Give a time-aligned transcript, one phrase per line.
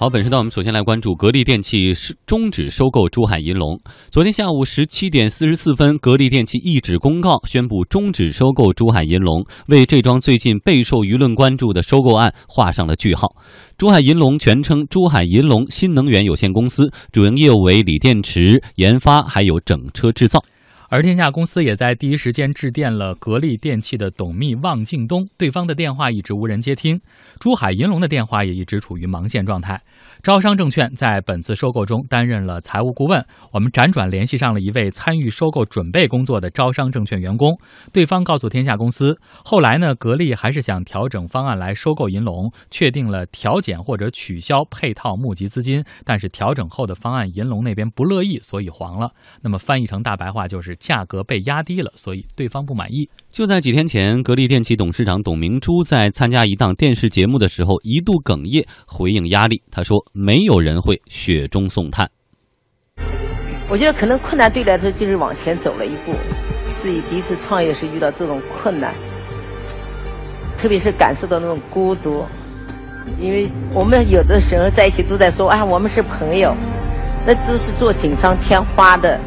[0.00, 3.78] 好，本时段我们首先来关注格力电器是终止收购珠海银隆。
[4.08, 13.28] 昨天下午十七点四十四分，格力电器一纸公告宣布终止收购珠海银隆，为这桩最近备受舆论关注的收购案画上了句号。
[13.76, 20.42] 珠海银隆全称珠海银隆新能源有限公司，主营业务为锂电池研发，还有整车制造。
[20.92, 27.00] 而天下公司也在第一时间致电了格力电器的董秘汪敬东，对方的电话一直无人接听，
[27.38, 29.80] 珠海银隆的电话也一直处于忙线状态。
[30.22, 37.56] 招商证券在本次收购中担任了财务顾问，我们辗转联系上了一位参与收购准备工作的招商证券员工，
[37.92, 49.10] 对方告诉天下公司，后来呢，格力还是想调整方案来收购银龙，确定了调减或者取消配套募集资金，但是调整后的方案银龙那边不乐意，所以黄了。
[49.40, 50.70] 那么翻译成大白话就是。
[50.80, 53.06] 价格被压低了，所以对方不满意。
[53.28, 59.62] 就在几天前，格力电器董事长董明珠在参加一档电视节目的时候，一度哽咽回应压力。
[59.70, 62.10] 他说：“没有人会雪中送炭。”
[63.68, 66.12] 我觉得可能困难对来说就是往前走了一步。
[66.82, 68.94] 自己第一次创业时遇到这种困难，
[70.58, 72.24] 特别是感受到那种孤独，
[73.20, 76.56] 因为我们有的时候在一起都在说啊，我们是朋友，
[77.26, 79.20] 那都是做锦上添花的。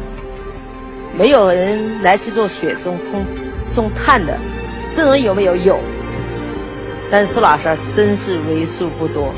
[1.16, 3.24] 没有人来去做雪中送
[3.72, 4.36] 送炭的，
[4.96, 5.54] 这种有没有？
[5.54, 5.78] 有，
[7.08, 9.32] 但是苏老师，真是为数不多。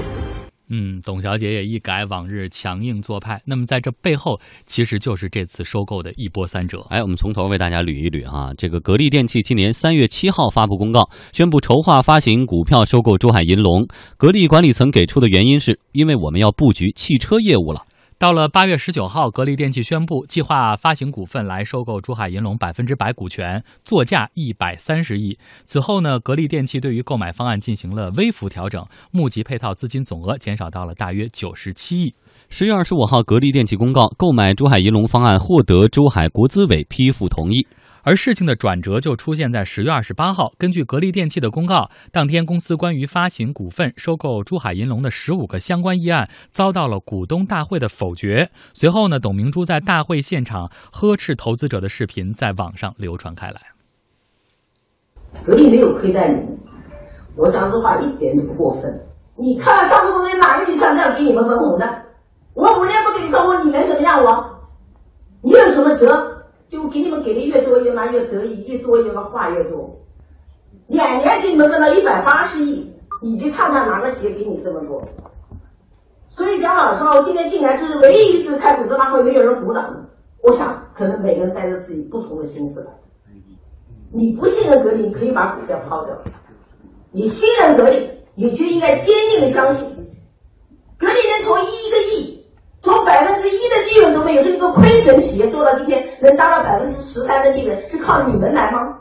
[0.68, 3.40] 嗯，董小姐也一改往日强硬做派。
[3.44, 6.84] 那么在这背后，其实就是这次收购的一波三折。
[6.90, 8.52] 哎，我们从头为大家捋一捋哈。
[8.58, 13.86] 这个格力电器今年三月七号发布公告，宣布筹划发行股票收购珠海银隆。
[14.16, 17.82] 格力管理层给出的原因是，因为我们要布局汽车业务了。
[18.18, 25.38] 到了八月十九号，格力电器宣布计划发行股份来收购珠海银隆百分之百股权，作价一百三十亿。
[25.66, 32.14] 此后呢，格力电器对于购买方案进行了微幅调整，募集配套资金总额减少到了大约九十七亿。
[32.48, 37.66] 十月二十五号，格力电器公告，购买珠海银隆方案获得珠海国资委批复同意。
[38.06, 40.52] 而事情的转折就出现在十月二十八号。
[40.56, 48.52] 根据格力电器的公告，当天公司关于发行股份收购珠海银隆的十五个相关议案遭到了股东大会的否决。
[48.72, 53.60] 随后呢，董明珠在大会现场呵斥投资者的视频在网上流传开来。
[55.44, 56.46] 格力没有亏待你，
[57.34, 59.04] 我讲这话一点都不过分。
[59.34, 62.02] 你看看上市公司哪个企像这样给你们分红的？
[62.54, 64.60] 我五年不给你分红，你能怎么样我？
[65.42, 66.45] 你有什么辙？
[66.68, 69.98] 就给你们给的越多，越拿越得意，越多越嘛话越多。
[70.88, 75.02] 两年给你们分了一百八十亿，你去看看哪个企业给你这么多？
[76.28, 80.06] 所以讲老实话，我今天进来这是唯一一次开股东大会没有人鼓掌。
[80.42, 82.86] 我想可能每个人带着自己不同的心思来。
[84.12, 86.14] 你不信任格力，你可以把股票抛掉；
[87.10, 89.88] 你信任格力，你就应该坚定的相信，
[90.98, 92.36] 格力能从一个亿。
[92.78, 94.00] 从百分之一的利
[94.72, 98.98] 亏损企业，做到今天能达到百分之十三的利润，是靠你们来吗？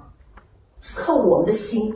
[0.82, 1.96] 是靠我们的心。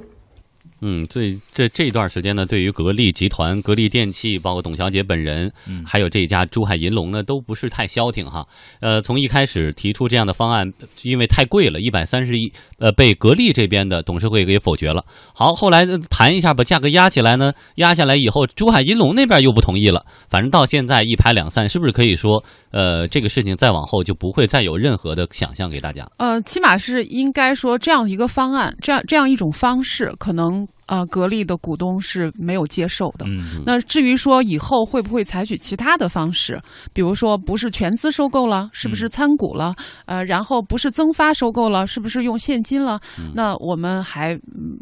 [0.81, 8.47] 嗯，这这这一段时间呢，对于格力集团、格力电器，包括董小姐本人，嗯，还有这一家珠海银隆呢，都不是太消停哈。
[8.79, 10.71] 呃，从一开始提出这样的方案，
[11.03, 15.03] 因为太贵了，一百三十亿，呃，被格力这边的董事会给否决了。
[15.33, 20.05] 好，后来谈一下，把价格压起来呢，压下来以后，珠海银隆那边又不同意了。
[20.29, 22.41] 反正到现在一拍两散，是不是可以说，
[22.71, 26.09] 呃，这个事情再往后就不会再有任何的想象给大家？
[26.19, 30.68] 呃，起码是应该说这样一个方案，这样这样一种方式，可能。
[30.89, 33.27] 呃，格力的股东是没有接受的。
[33.63, 36.59] 那至于说以后会不会采取其他的方式，
[36.91, 39.75] 比如说不是全资收购了，是不是参股了？
[40.07, 42.99] 呃，然后不是增发收购了，是不是用现金了？
[43.35, 44.35] 那我们还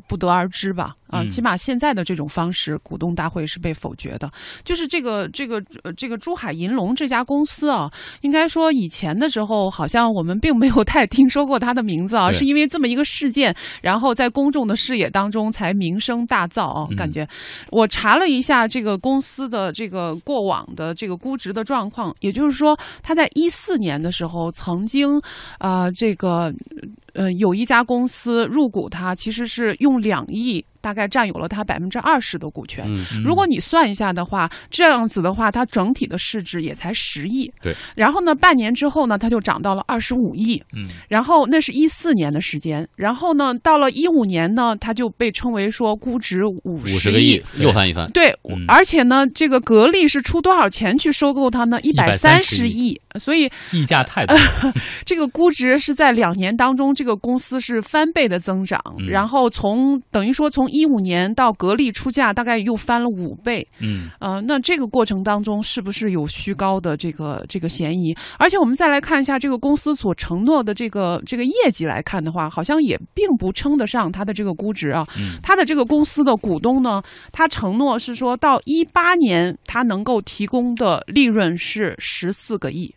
[0.08, 0.96] 不得而知吧。
[1.08, 4.30] 啊，起码现在的这种方式，股东大会是被否决的。
[4.66, 7.90] 就是这个这个呃这个珠海银隆这家公司啊，
[8.22, 16.88] 应该说以前的时候，好像我们并没有太听说过它的名字啊，是因为这么一个事件，然后在公众的视野当中才名声大噪啊。
[16.96, 17.28] 感觉
[17.72, 25.20] 我查了一下这个公司的这个过往的这个估值的状况，也就是说，它在一四年的时候曾经
[25.58, 26.54] 啊这个
[27.14, 30.64] 呃有一家公司入股它，其实是用两亿。
[30.82, 32.86] 大概占有了它百分之二十的股权。
[33.24, 37.52] 如果你算一下的话，这样子的话，它整体的市值也才十亿。
[37.62, 37.76] 对。
[37.96, 40.62] 然后呢，半年之后呢，它就涨到了二十五亿。
[40.74, 40.88] 嗯。
[41.08, 42.88] 然后那是一四年的时间。
[42.96, 48.10] 然后呢，到了一五年呢，它就被称为说估值五十个亿，又翻一番。
[48.12, 48.36] 对。
[48.68, 51.80] 而且呢，这个格力是出多少钱去收购它呢？
[51.82, 53.00] 一百三十亿。
[53.18, 54.36] 所以溢价太大。
[55.04, 58.80] 这个估值是在两年当中，这个公司是翻倍的增长。
[59.10, 63.66] 然后从等于说从从一五年到格力出价，大概又翻了五倍。
[63.80, 68.16] 嗯，呃，那这个过程当中是不是有虚高的这个这个嫌疑？
[68.38, 75.08] 而且我们再来看一下这个公司所承诺的这个这个业绩来看的话，好像也并不称得上它的这个估值啊。
[75.18, 82.94] 嗯，它的这个公司的股东呢，他承诺是说到一八年，它能够提供的利润是十四个亿。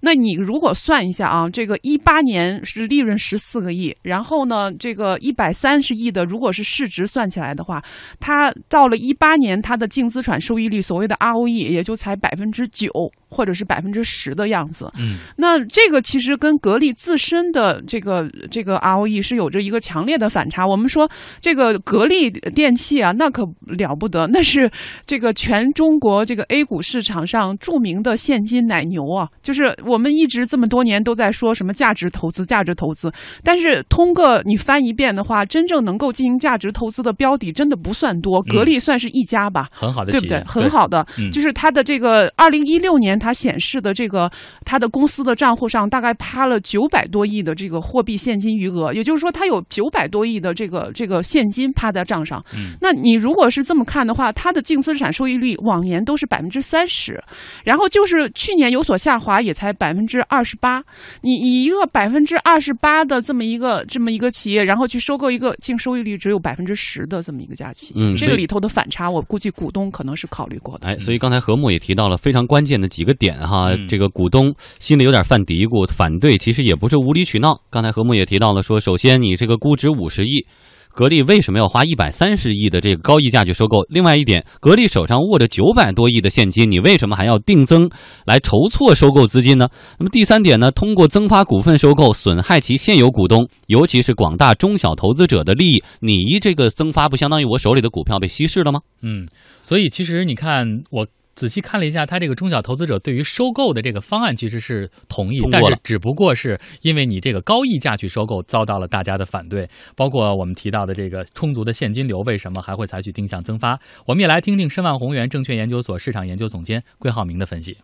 [0.00, 7.82] 那你如果算一下啊，这个一八年是利润十四个亿，然后呢，这个一百三十亿的，如果是市值算起来的话，
[8.18, 12.90] 它到了一八年，它的净资产收益率，所谓的 ROE 也就才百分之九。
[13.30, 14.92] 或者是百分之十的样子。
[14.98, 20.66] 嗯，那这个其实跟格力自身的这个这个 ROE 是有着一个强烈的反差。
[20.66, 21.10] 我们说
[21.40, 23.48] 这个格力电器啊，那可
[23.78, 24.70] 了不得，那是
[25.06, 33.12] 这个全中国这个 A 股市场上著名的现金奶牛啊，就是我们一直这么多年都在说什么价值投资、价值投资，
[33.44, 40.42] 但是通过你翻一遍的话，真正能够进行价值投资的标的真的不算多，格力算是一家吧，很好的，对不对？
[40.44, 44.28] 很好的，嗯、就是它的这个二零一六年它显示的这个
[44.64, 52.42] 它的公司的账户上大概趴了九百多亿的这个货币现金余额，也就是说它有九百多亿的这个这个现金趴在账上。
[52.54, 57.22] 嗯、那你如果是这么看的话，它的净资产收益率往年都是百分之三十，
[57.62, 60.24] 然后就是去年有所下滑，也才百分之。
[60.30, 60.80] 二十八，
[61.22, 70.86] 你以一个百分之二十八的这么一个这么一个企业，然后去收购一个净收益率只有百分之十的这么一个假期，嗯，这个里头的反差，我估计股东可能是考虑过的。
[70.86, 77.60] 哎，所以刚才何木也提到了非常关键的几个点哈，嗯、这个股东心里有点犯嘀咕，反对其实也不是无理取闹。
[77.70, 80.46] 刚才何木也提到了说，首先你这个估值五十亿。
[80.92, 83.80] 格力为什么要花一百三十亿的这个高溢价去收购？
[83.88, 87.88] 另外一点，格力手上握着九百多亿的现金，你为什么还要定增
[88.26, 89.68] 来筹措收购资金呢？
[90.00, 90.68] 那么第三点呢？
[90.72, 95.82] 通过增发股份收购，损害其现有股东，尤其是广大中小投资者的利益。
[96.00, 98.80] 你一这个增发，不相当于我手里的股票被稀释了吗？
[99.00, 99.28] 嗯，
[99.62, 101.06] 所以其实你看我。
[101.40, 109.66] 仔细看了一下，他这个中小投资者对于收购的这个方案其实是同意，但是只不过是因为你这个高溢价去收购遭到了大家的反对，
[109.96, 113.80] 包括我们提到的这个充足的现金流，为什么还会采取定向增发？
[114.04, 117.78] 我们也来听听申万宏源证券研究所市场研究总监桂浩明的分析。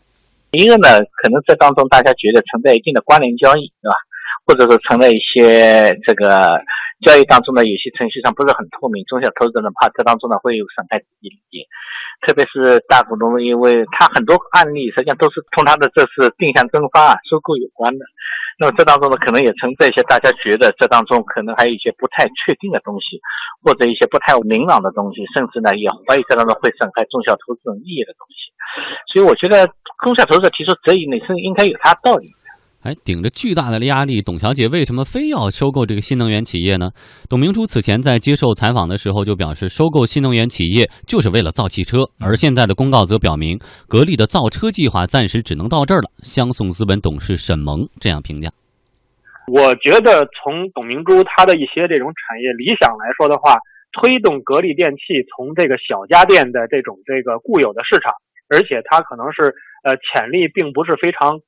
[0.50, 3.96] 一个呢，可能这当中大家觉得存在一定的关联交易，对吧？
[4.44, 6.60] 或者说存在一些这个
[7.04, 11.66] 交易当中呢，有些程序上不是很透明，中小投资者呢怕这当中呢会有损害自己利益。
[12.24, 18.04] 特别是大股东，因为他很多案例实际上都是同他的这次定向增发啊、收购有关的。
[18.58, 23.20] 那么这当中呢，可能也存在一些大家觉得这当中可能还有一些不太确定的东西，
[23.62, 28.48] 或者一些不太明朗的东西，甚至呢也怀疑这当中会损害中小投资者利益的东西。
[29.12, 29.68] 所以我觉得
[30.02, 32.32] 中小投资者提出质疑呢是应该有他道理。
[32.86, 36.92] 哎，顶着巨大的压力，董小姐为什么非要收购这个新能源企业呢？
[37.28, 46.06] 董明珠此前在接受采访的时候就表示，收购新能源企业就是为了造汽车，而现在的公告则表明，格力的造车计划暂时只能到这儿了。
[46.22, 48.48] 湘颂资本董事沈萌这样评价：
[49.50, 53.58] 我觉得从董明珠她的一些这种产业理想来说的话，
[53.98, 58.14] 推动格力电器从这个小家电的这种这个固有的市场，
[58.48, 59.50] 而且它可能是
[59.82, 61.42] 呃潜力并不是非常。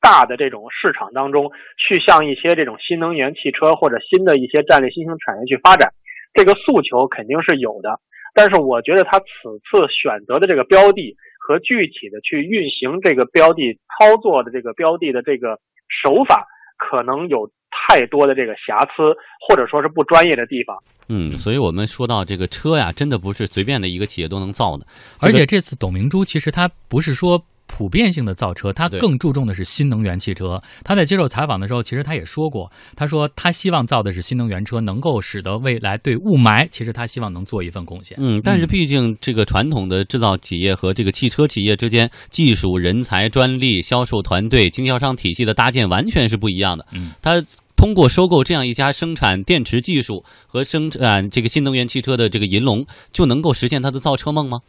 [0.00, 5.92] 大的这种市场当中，去向一些这种新能源汽车或者新的一些战略新兴产业去发展，
[6.32, 8.00] 这个诉求肯定是有的。
[8.34, 9.26] 但是我觉得他此
[9.60, 15.58] 次选择的这个标的和具体的去运行这个标的操作的这个标的的这个
[16.02, 16.46] 手法，
[16.78, 19.14] 可能有太多的这个瑕疵，
[19.46, 20.78] 或者说是不专业的地方。
[21.08, 24.86] 嗯，所以我们说到这个车呀，真的不是随便的一个企业都能造的。
[25.20, 27.44] 而且这次董明珠其实他不是说。
[27.70, 30.60] 普遍性的造车，他更注重的是新能源汽车。
[30.84, 38.18] 他在接受采访的时候，其实他也说过，他说他希望造的是新能源车，能够使得未来对雾霾，其实他希望能做一份贡献。
[38.20, 46.84] 嗯，但是毕竟这个传统的制造企业和这个汽车企业之间，技术、人才、专利、销售团队、经销商体系的搭建完全是不一样的。
[46.92, 47.42] 嗯，他。
[47.76, 54.60] 通过收购这样一家生产电池技术和生产这个新能源汽车的这个银龙，就能够实现它的造车梦吗？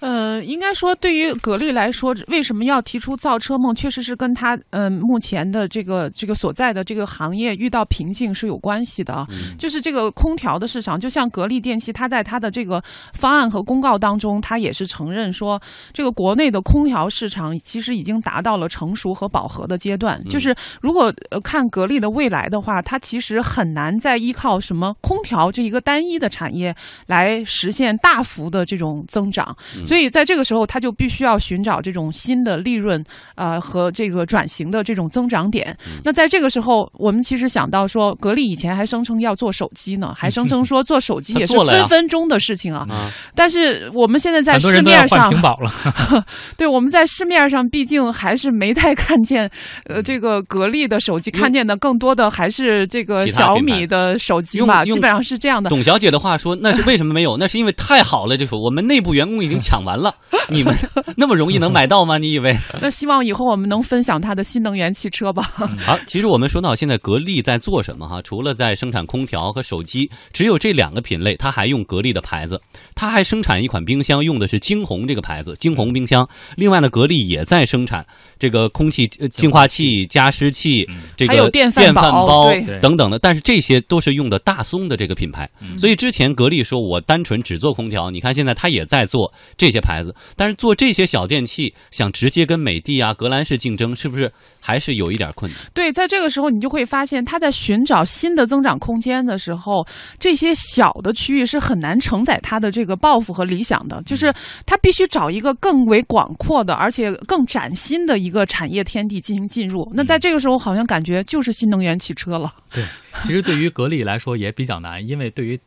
[0.00, 9.26] 呃，应该说，对于格力来说，为什么要提出造车梦，确实是跟他呃目前的这个这个所在的这个行业遇到瓶颈是有关系的啊。
[9.58, 12.80] 就是这个空调的市场，就像格力电器，它在它的这个
[13.12, 15.60] 方案和公告当中，它也是承认说，
[15.92, 20.22] 这个国内的空调市场其实已经达到了成熟和饱和的阶段。
[20.26, 26.72] 就是如果呃看格力的未来的话，它其实很难再依靠什么空调这一个单一的产业
[27.06, 29.56] 来实现大幅的这种增长。
[29.88, 33.02] 所以在这个时候，他就必须要寻找这种新的利润
[33.36, 35.74] 呃和这个转型的这种增长点。
[36.04, 42.86] 那在这个时候，我们其实想到说，格力以前还声称要做手机呢，还声称说做手机也是分分钟的事情啊。
[43.34, 45.72] 但是我们现在在市面上，屏保了。
[46.58, 49.50] 对，我们在市面上毕竟还是没太看见
[49.86, 55.70] 呃这个格力的手机，看见的更多的还是这个小米的手机吧，基本上是这样的。
[55.70, 57.36] 董小姐的话说，那是 为什么没有？
[57.38, 60.14] 那是因为太好了，就说我们内部员工已经抢完了，
[60.48, 60.74] 你们
[61.16, 62.18] 那么容易能买到吗？
[62.18, 62.56] 你以为？
[62.80, 65.42] 那希望以后我们能分享它的新能源汽车吧。
[65.78, 68.20] 好，其实我们说到现在，格力在做什么哈？
[68.22, 72.60] 除了在生产空调和手机，只有这两个品类，它还用格力的牌子。
[72.94, 76.28] 它还生产一款冰箱，用的是惊鸿这个牌子，惊鸿冰箱。
[76.56, 78.04] 另外呢，格力也在生产
[78.38, 83.18] 这个空气净化器、加湿器，这个电饭煲等等的。
[83.18, 85.48] 但是这些都是用的大松的这个品牌。
[85.76, 90.14] 所以之前格力说我单纯只做空调，你看现在它也在做这些牌子。
[90.36, 95.60] 但是做这些小电器，想直接跟美的啊、格兰仕竞争，是不是还是有一点困难？
[95.74, 99.86] 对，在这个时候你就会发现，它在寻找新的增长空间的时候，
[100.18, 104.02] 这些小的区域是很难承载它的这个抱负和理想的。
[104.04, 104.32] 就是
[104.64, 109.90] 它必须找一个更为广阔的，而且更崭新的一个产业天地进行进入。
[109.94, 112.52] 那在这个时候，好像感觉就是新能源汽车了。
[112.72, 112.84] 对，
[113.22, 115.58] 其实对于格力来说也比较难，因为对于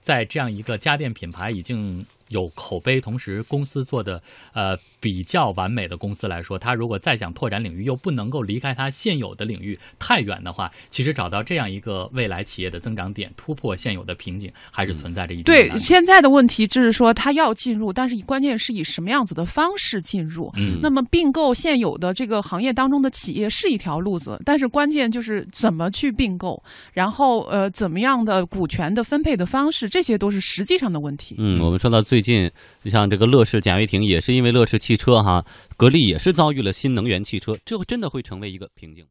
[0.00, 2.04] 在这样一个家电品牌已经。
[2.28, 20.50] 有口碑，同时公司做的呃比较完美的公司来说，他如果再想拓展领域，又不能够离开他现有的领域太远的话，其实找到这样一个未来企业的增长点，突破现有的瓶颈，还是存在着一定对现在的问题就是说，他要进入，但是关键是以什么样子的方式进入。
[20.56, 26.62] 嗯，那么并购现有的这个行业当中的企业是一条路子，但是关键就是怎么去并购，
[26.92, 31.36] 然后呃怎么样的股权的分配的方式，这些都是实际上的问题。
[31.38, 32.50] 嗯，我们说到最近，
[32.86, 35.44] 像这个乐视贾跃亭也是因为乐视汽车哈，
[35.76, 39.04] 格力也是遭遇了新能源汽车，这真的会成为一个瓶颈。